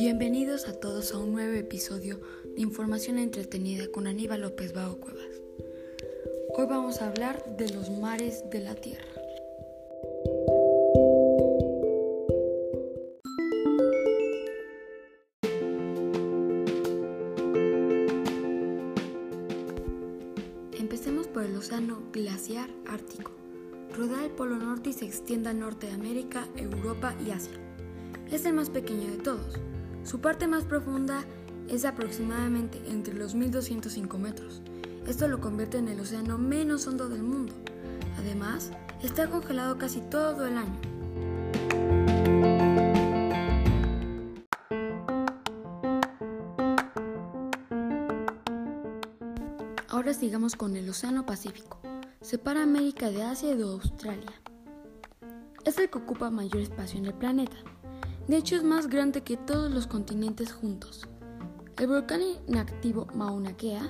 [0.00, 2.22] Bienvenidos a todos a un nuevo episodio
[2.56, 5.42] de Información Entretenida con Aníbal López Bao Cuevas.
[6.56, 9.04] Hoy vamos a hablar de los mares de la Tierra.
[20.78, 23.32] Empecemos por el océano glaciar ártico.
[23.94, 27.60] Rodea el Polo Norte y se extiende al norte de América, Europa y Asia.
[28.32, 29.60] Es el más pequeño de todos.
[30.04, 31.24] Su parte más profunda
[31.68, 34.62] es aproximadamente entre los 1205 metros.
[35.06, 37.54] Esto lo convierte en el océano menos hondo del mundo.
[38.18, 38.70] Además,
[39.02, 40.80] está congelado casi todo el año.
[49.88, 51.78] Ahora sigamos con el Océano Pacífico.
[52.20, 54.32] Separa América de Asia y de Australia.
[55.64, 57.56] Es el que ocupa mayor espacio en el planeta.
[58.30, 61.08] De hecho, es más grande que todos los continentes juntos.
[61.76, 63.82] El volcán inactivo Mauna Kea,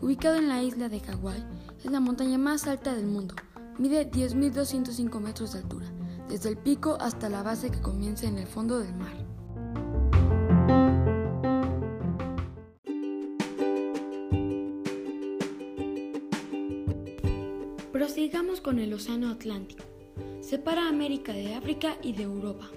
[0.00, 1.44] ubicado en la isla de Hawái,
[1.84, 3.34] es la montaña más alta del mundo.
[3.78, 5.86] Mide 10.205 metros de altura,
[6.28, 9.16] desde el pico hasta la base que comienza en el fondo del mar.
[17.90, 19.82] Prosigamos con el Océano Atlántico.
[20.42, 22.70] Separa América de África y de Europa.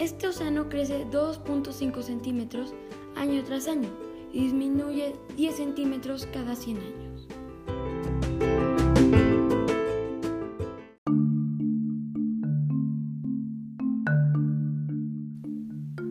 [0.00, 2.72] Este océano crece 2.5 centímetros
[3.16, 3.90] año tras año
[4.32, 7.28] y disminuye 10 centímetros cada 100 años.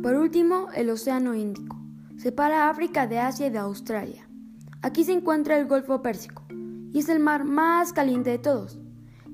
[0.03, 1.75] Por último, el Océano Índico.
[2.15, 4.29] Separa África de Asia y de Australia.
[4.83, 6.43] Aquí se encuentra el Golfo Pérsico
[6.93, 8.77] y es el mar más caliente de todos,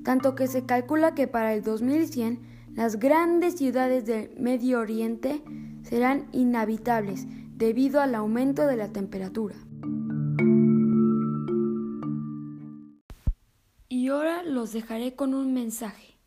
[0.02, 5.42] tanto que se calcula que para el 2100 las grandes ciudades del Medio Oriente
[5.82, 7.24] serán inhabitables
[7.56, 9.56] debido al aumento de la temperatura.
[13.88, 16.18] Y ahora los dejaré con un mensaje.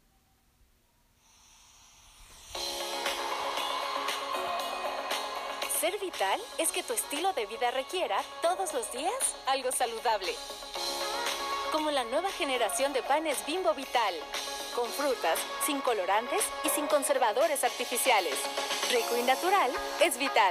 [5.80, 9.14] Ser vital es que tu estilo de vida requiera todos los días
[9.48, 10.32] algo saludable.
[11.72, 14.16] Como la nueva generación de panes Bimbo Vital,
[14.76, 18.34] con frutas, sin colorantes y sin conservadores artificiales.
[18.92, 19.72] Rico y natural
[20.02, 20.48] es vital.